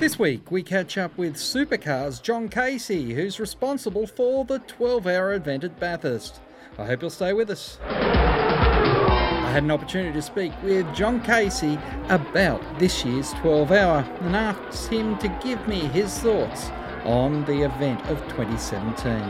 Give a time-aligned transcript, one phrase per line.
[0.00, 5.34] This week, we catch up with Supercars John Casey, who's responsible for the 12 hour
[5.34, 6.40] event at Bathurst.
[6.78, 7.78] I hope you'll stay with us.
[7.84, 11.78] I had an opportunity to speak with John Casey
[12.08, 16.70] about this year's 12 hour and asked him to give me his thoughts
[17.04, 19.20] on the event of 2017.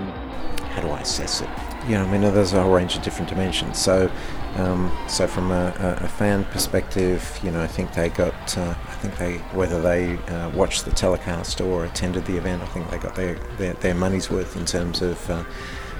[0.70, 1.48] How do I assess it?
[1.88, 3.78] Know, I mean, there's a whole range of different dimensions.
[3.78, 4.10] So,
[4.56, 8.74] um, so from a, a, fan perspective, you know, I think they got, uh,
[9.08, 12.98] think they, whether they uh, watched the telecast or attended the event, I think they
[12.98, 15.44] got their, their, their money's worth in terms of uh,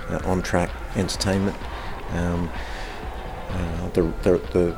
[0.09, 1.57] uh on-track entertainment.
[2.11, 2.51] Um,
[3.51, 4.77] uh, the, the, the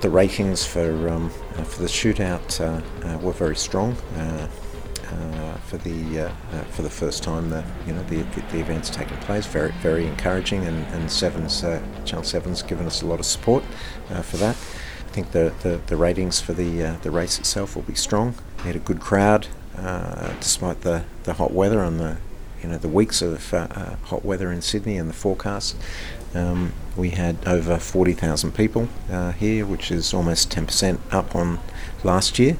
[0.00, 1.26] the ratings for um,
[1.56, 3.94] uh, for the shootout uh, were very strong.
[5.66, 6.30] For the
[6.70, 9.46] for the first time the you know the, the event's taken place.
[9.46, 13.62] Very very encouraging, and, and Sevens Channel Seven's given us a lot of support
[14.22, 14.56] for that.
[15.12, 18.34] I think the, the, the ratings for the the race itself will be strong.
[18.60, 19.46] We had a good crowd
[20.40, 22.16] despite the, the hot weather and the
[22.62, 25.76] you know the weeks of uh, uh, hot weather in Sydney and the forecast.
[26.34, 31.58] Um, we had over 40,000 people uh, here, which is almost 10% up on
[32.04, 32.56] last year.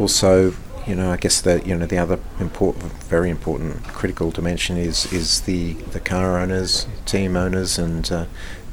[0.00, 0.54] Also,
[0.86, 5.12] you know, I guess that you know the other important, very important, critical dimension is
[5.12, 8.24] is the the car owners, team owners, and uh,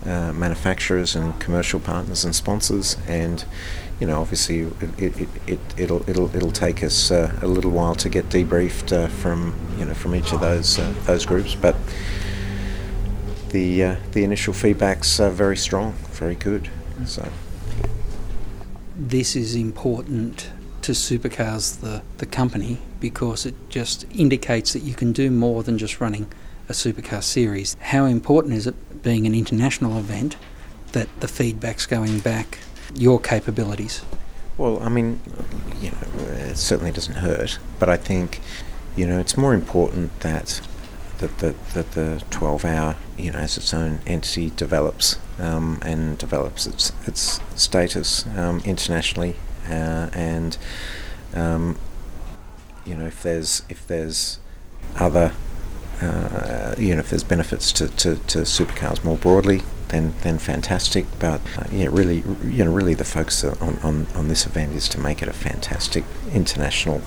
[0.05, 3.45] uh, manufacturers and commercial partners and sponsors, and
[3.99, 7.95] you know, obviously it, it, it, it'll it'll it'll take us uh, a little while
[7.95, 11.75] to get debriefed uh, from you know from each of those uh, those groups, but
[13.49, 16.69] the uh, the initial feedback's are very strong, very good.
[17.05, 17.29] So.
[18.95, 20.49] This is important
[20.81, 25.77] to Supercars, the, the company, because it just indicates that you can do more than
[25.77, 26.29] just running
[26.69, 27.75] a supercar series.
[27.81, 30.37] How important is it, being an international event,
[30.91, 32.59] that the feedback's going back
[32.95, 34.03] your capabilities?
[34.57, 35.19] Well, I mean,
[35.81, 35.97] you know,
[36.33, 38.39] it certainly doesn't hurt, but I think,
[38.95, 40.61] you know, it's more important that
[41.19, 46.17] that the, that the 12 hour, you know, as its own entity develops um, and
[46.17, 49.35] develops its, its status um, internationally
[49.69, 50.57] uh, and
[51.33, 51.77] um,
[52.85, 54.39] you know if there's if there's
[54.95, 55.33] other
[56.01, 61.05] uh, you know if there's benefits to, to, to, supercars more broadly then then fantastic.
[61.19, 64.87] But uh, yeah really you know really the focus on, on, on this event is
[64.89, 67.01] to make it a fantastic international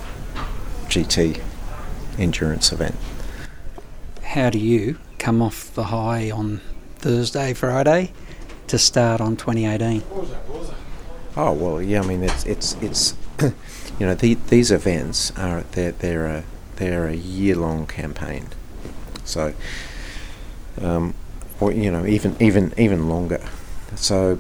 [0.87, 1.41] GT
[2.19, 2.97] endurance event.
[4.23, 6.61] How do you come off the high on
[6.97, 8.13] Thursday Friday
[8.67, 10.03] to start on 2018
[11.37, 12.03] Oh well, yeah.
[12.03, 16.45] I mean, it's it's it's you know the, these events are they're they're a
[16.77, 18.49] they're a year long campaign,
[19.25, 19.55] so
[20.81, 21.15] um,
[21.61, 23.41] or you know even even even longer.
[23.95, 24.39] So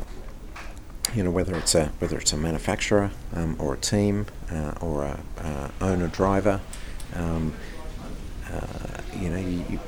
[1.15, 5.04] you know whether it's a whether it's a manufacturer um, or a team uh, or
[5.04, 6.60] a uh, owner driver.
[7.15, 7.54] Um,
[8.50, 9.78] uh, you know, you, you,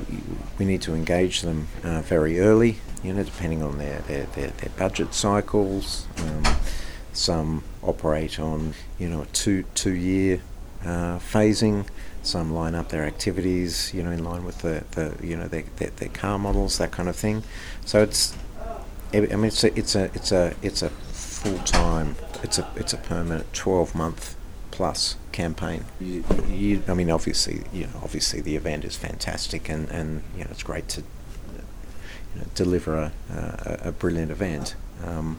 [0.58, 2.78] we need to engage them uh, very early.
[3.02, 6.06] You know, depending on their their, their, their budget cycles.
[6.18, 6.44] Um,
[7.12, 10.40] some operate on you know a two two year
[10.84, 11.86] uh, phasing.
[12.22, 15.64] Some line up their activities, you know, in line with the, the you know their,
[15.76, 17.42] their, their car models, that kind of thing.
[17.84, 18.34] So it's,
[19.12, 22.94] I mean, it's a it's a it's a it's a full time, it's a it's
[22.94, 24.36] a permanent twelve month
[24.70, 25.84] plus campaign.
[26.00, 30.44] You, you, I mean, obviously, you know, obviously the event is fantastic, and, and you
[30.44, 34.74] know, it's great to you know, deliver a, a, a brilliant event.
[35.04, 35.38] Um,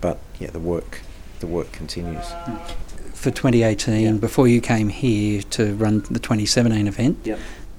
[0.00, 1.02] but yeah, the work
[1.40, 2.24] the work continues.
[3.14, 4.12] For 2018, yeah.
[4.12, 7.28] before you came here to run the 2017 event,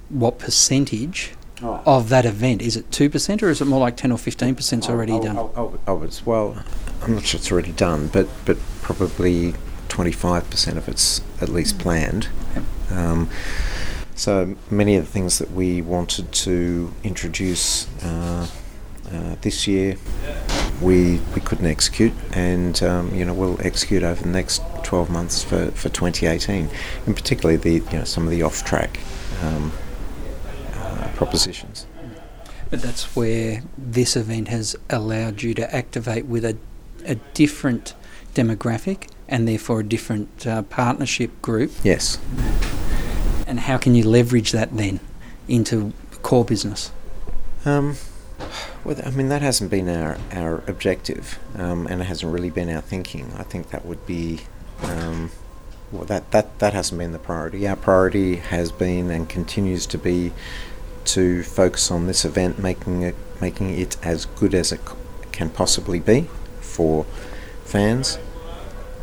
[0.10, 1.32] what percentage
[1.64, 1.82] oh.
[1.86, 4.56] of that event is it two percent or is it more like 10 or 15
[4.56, 5.38] percent already oh, done?
[5.38, 6.64] Oh, oh, it's well,
[7.02, 9.54] I'm not sure it's already done, but but probably
[9.90, 11.82] 25 percent of it's at least mm.
[11.82, 12.28] planned.
[12.90, 13.30] Um,
[14.16, 18.48] so many of the things that we wanted to introduce uh,
[19.12, 19.96] uh, this year
[20.82, 25.44] we we couldn't execute, and um, you know we'll execute over the next 12 months
[25.44, 26.70] for, for 2018,
[27.08, 29.00] in particularly the you know some of the off track
[29.44, 29.72] um,
[30.74, 31.86] uh, propositions.
[32.70, 36.58] But that's where this event has allowed you to activate with a,
[37.06, 37.94] a different
[38.34, 41.72] demographic and therefore a different uh, partnership group.
[41.84, 42.18] Yes.
[43.46, 45.02] And how can you leverage that then
[45.50, 45.92] into
[46.22, 46.92] core business?
[47.66, 47.98] Um,
[48.84, 52.70] well, I mean, that hasn't been our, our objective, um, and it hasn't really been
[52.70, 53.32] our thinking.
[53.38, 54.42] I think that would be,
[54.84, 55.32] um,
[55.92, 57.68] well, that, that, that hasn't been the priority.
[57.68, 60.32] Our priority has been and continues to be
[61.04, 64.82] to focus on this event, making it, making it as good as it
[65.32, 66.30] can possibly be
[66.60, 67.06] for
[67.66, 68.18] fans,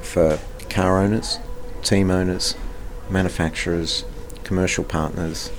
[0.01, 0.39] for
[0.71, 1.39] car owners,
[1.83, 2.55] team owners,
[3.11, 4.05] manufacturers,
[4.45, 5.51] commercial partners,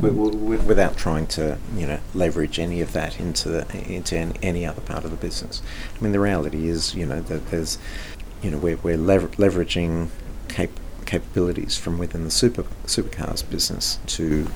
[0.00, 5.04] without trying to you know leverage any of that into the, into any other part
[5.04, 5.62] of the business.
[5.98, 7.78] I mean, the reality is you know that there's
[8.42, 10.08] you know we're, we're lever- leveraging
[10.48, 10.70] cap-
[11.06, 14.46] capabilities from within the super supercars business to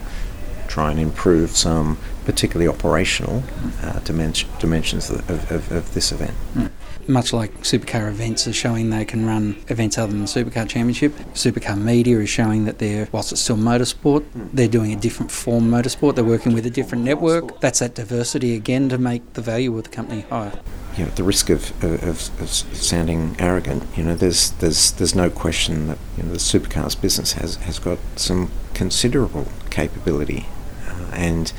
[0.68, 3.42] try and improve some particularly operational
[3.82, 6.34] uh, dimension, dimensions of, of, of, this event.
[6.54, 6.70] Mm.
[7.08, 11.12] Much like supercar events are showing they can run events other than the supercar championship,
[11.34, 15.70] supercar media is showing that they're, whilst it's still motorsport, they're doing a different form
[15.70, 16.14] motorsport.
[16.16, 17.60] They're working with a different network.
[17.60, 20.60] That's that diversity again to make the value of the company higher
[20.96, 25.14] you know, at the risk of, of, of, sounding arrogant, you know, there's there's there's
[25.14, 30.46] no question that you know the supercars business has has got some considerable capability,
[30.88, 31.52] uh, and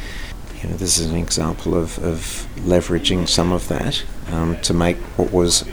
[0.62, 4.98] you know, this is an example of, of leveraging some of that um, to make
[5.18, 5.66] what was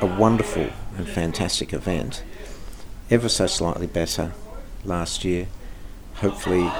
[0.00, 2.22] a wonderful and fantastic event
[3.10, 4.32] ever so slightly better
[4.84, 5.48] last year,
[6.14, 6.70] hopefully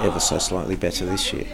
[0.00, 1.46] ever so slightly better this year.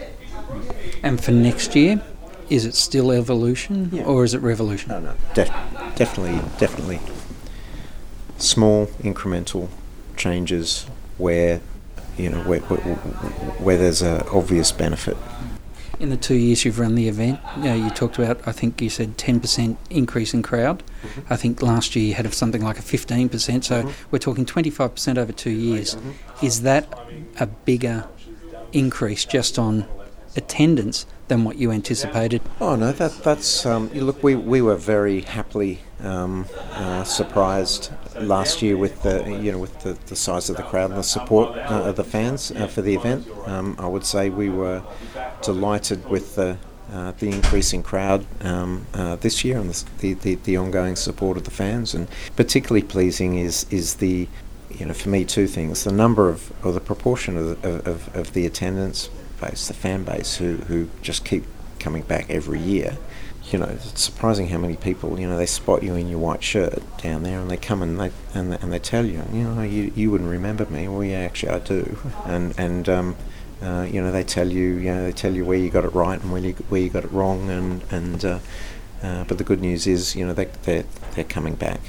[1.03, 2.03] And for next year,
[2.51, 4.05] is it still evolution yeah.
[4.05, 4.91] or is it revolution?
[4.91, 7.01] No, no, definitely, definitely.
[8.39, 9.69] Small incremental
[10.17, 10.87] changes
[11.17, 11.61] where
[12.17, 12.95] you know where, where,
[13.59, 15.17] where there's an obvious benefit.
[16.01, 18.81] In the two years you've run the event, you, know, you talked about I think
[18.83, 20.83] you said ten percent increase in crowd.
[21.03, 21.33] Mm-hmm.
[21.33, 23.65] I think last year you had something like a fifteen percent.
[23.65, 24.11] So mm-hmm.
[24.11, 25.95] we're talking twenty five percent over two years.
[25.95, 26.47] Mm-hmm.
[26.47, 26.93] Is that
[27.39, 28.07] a bigger
[28.73, 29.87] increase just on
[30.37, 32.43] attendance than what you anticipated?
[32.61, 34.23] Oh no, that that's um, look.
[34.23, 37.91] We, we were very happily um, uh, surprised
[38.21, 41.03] last year with the you know with the, the size of the crowd and the
[41.03, 43.27] support uh, of the fans uh, for the event.
[43.47, 44.83] Um, I would say we were
[45.43, 46.59] delighted with the.
[46.93, 51.45] Uh, the increasing crowd um, uh, this year and the, the, the ongoing support of
[51.45, 54.29] the fans, and particularly pleasing is is the
[54.71, 58.33] you know, for me, two things: the number of, or the proportion of, of, of
[58.35, 59.09] the attendance
[59.41, 61.45] base, the fan base, who, who just keep
[61.79, 62.97] coming back every year.
[63.51, 66.43] You know, it's surprising how many people, you know, they spot you in your white
[66.43, 69.63] shirt down there and they come and they and and they tell you, you know,
[69.63, 70.89] you, you wouldn't remember me.
[70.89, 71.99] Well, yeah, actually, I do.
[72.25, 73.17] And and um,
[73.63, 75.93] uh, you know, they tell you, you know, they tell you where you got it
[75.95, 77.51] right and where you where you got it wrong.
[77.51, 78.39] And and uh,
[79.03, 81.81] uh, but the good news is, you know, they they're they're coming back.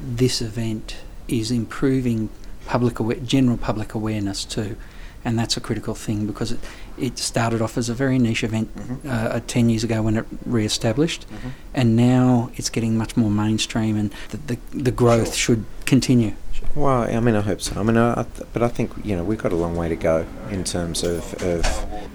[0.00, 2.30] This event is improving
[2.66, 4.76] public general public awareness too
[5.24, 6.60] and that's a critical thing because it,
[6.98, 9.08] it started off as a very niche event mm-hmm.
[9.08, 11.48] uh, 10 years ago when it re-established mm-hmm.
[11.74, 15.56] and now it's getting much more mainstream and the, the, the growth sure.
[15.56, 16.34] should continue
[16.74, 17.80] well, I mean, I hope so.
[17.80, 20.24] I mean, I, but I think you know we've got a long way to go
[20.50, 21.66] in terms of, of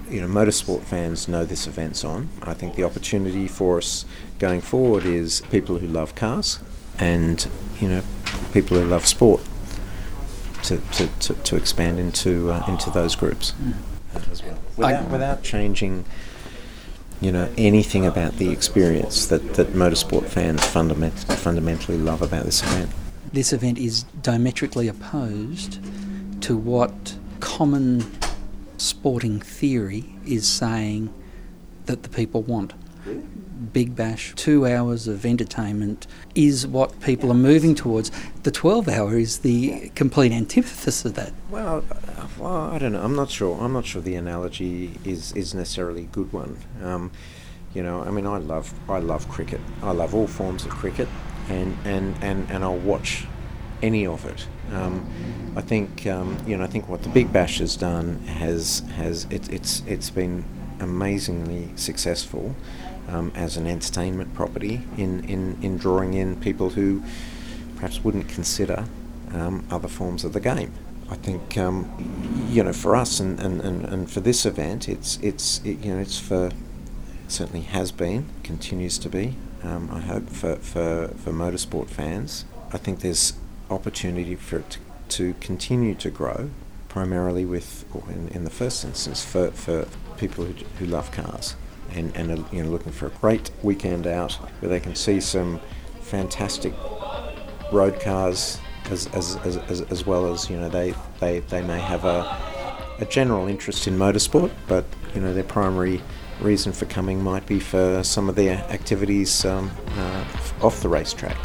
[0.09, 2.29] you know motorsport fans know this event's on.
[2.41, 4.05] I think the opportunity for us
[4.39, 6.59] going forward is people who love cars
[6.99, 7.45] and
[7.81, 8.01] you know
[8.53, 9.41] people who love sport
[10.65, 14.31] to, to, to, to expand into uh, into those groups mm.
[14.31, 16.05] as well, without, without changing
[17.21, 22.61] you know anything about the experience that, that motorsport fans fundament, fundamentally love about this
[22.63, 22.89] event.
[23.31, 25.79] This event is diametrically opposed
[26.41, 28.05] to what common
[28.77, 31.13] sporting theory is saying
[31.85, 32.73] that the people want.
[33.71, 38.11] Big Bash, two hours of entertainment is what people are moving towards.
[38.43, 41.33] The 12 hour is the complete antithesis of that.
[41.49, 41.83] Well,
[42.37, 43.01] well, I don't know.
[43.01, 43.57] I'm not sure.
[43.59, 46.57] I'm not sure the analogy is, is necessarily a good one.
[46.83, 47.11] Um,
[47.73, 49.59] you know, I mean, I love I love cricket.
[49.83, 51.09] I love all forms of cricket,
[51.49, 53.25] and and, and, and I'll watch
[53.81, 54.47] any of it.
[54.71, 56.63] Um, I think um, you know.
[56.63, 60.45] I think what the Big Bash has done has has it, it's it's been
[60.79, 62.55] amazingly successful
[63.09, 67.03] um, as an entertainment property in, in, in drawing in people who
[67.75, 68.85] perhaps wouldn't consider
[69.33, 70.73] um, other forms of the game.
[71.09, 75.17] I think um, you know for us and, and, and, and for this event, it's
[75.21, 76.51] it's it, you know it's for
[77.27, 79.35] certainly has been continues to be.
[79.63, 83.33] Um, I hope for, for, for motorsport fans, I think there's
[83.69, 86.51] opportunity for it to, to continue to grow,
[86.87, 91.55] primarily with, in, in the first instance, for, for people who, who love cars
[91.91, 95.19] and, and are you know, looking for a great weekend out where they can see
[95.19, 95.59] some
[96.01, 96.73] fantastic
[97.71, 98.59] road cars
[98.91, 102.21] as, as, as, as, as well as you know they, they, they may have a,
[102.99, 106.01] a general interest in motorsport but you know their primary
[106.41, 110.25] reason for coming might be for some of their activities um, uh,
[110.61, 111.37] off the racetrack.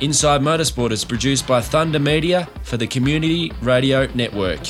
[0.00, 4.60] Inside Motorsport is produced by Thunder Media for the Community Radio Network.